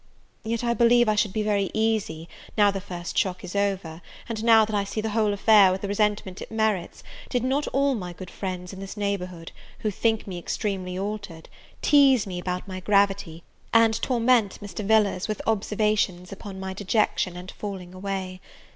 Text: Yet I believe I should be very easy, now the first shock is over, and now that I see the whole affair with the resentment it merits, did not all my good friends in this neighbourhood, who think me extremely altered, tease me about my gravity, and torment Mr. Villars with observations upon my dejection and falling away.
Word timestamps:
Yet 0.43 0.63
I 0.63 0.73
believe 0.73 1.07
I 1.07 1.13
should 1.13 1.31
be 1.31 1.43
very 1.43 1.69
easy, 1.75 2.27
now 2.57 2.71
the 2.71 2.81
first 2.81 3.15
shock 3.15 3.43
is 3.43 3.55
over, 3.55 4.01
and 4.27 4.43
now 4.43 4.65
that 4.65 4.75
I 4.75 4.83
see 4.83 4.99
the 4.99 5.11
whole 5.11 5.31
affair 5.31 5.71
with 5.71 5.81
the 5.81 5.87
resentment 5.87 6.41
it 6.41 6.51
merits, 6.51 7.03
did 7.29 7.43
not 7.43 7.67
all 7.67 7.93
my 7.93 8.11
good 8.11 8.31
friends 8.31 8.73
in 8.73 8.79
this 8.79 8.97
neighbourhood, 8.97 9.51
who 9.81 9.91
think 9.91 10.25
me 10.25 10.39
extremely 10.39 10.97
altered, 10.97 11.49
tease 11.83 12.25
me 12.25 12.39
about 12.39 12.67
my 12.67 12.79
gravity, 12.79 13.43
and 13.75 14.01
torment 14.01 14.57
Mr. 14.59 14.83
Villars 14.83 15.27
with 15.27 15.39
observations 15.45 16.31
upon 16.31 16.59
my 16.59 16.73
dejection 16.73 17.37
and 17.37 17.51
falling 17.51 17.93
away. 17.93 18.41